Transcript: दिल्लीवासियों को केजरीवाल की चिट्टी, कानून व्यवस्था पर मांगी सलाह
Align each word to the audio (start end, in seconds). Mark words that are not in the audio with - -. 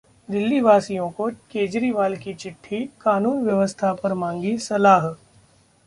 दिल्लीवासियों 0.29 1.09
को 1.09 1.27
केजरीवाल 1.51 2.15
की 2.15 2.33
चिट्टी, 2.33 2.83
कानून 3.01 3.43
व्यवस्था 3.43 3.93
पर 3.93 4.13
मांगी 4.13 4.57
सलाह 4.57 5.07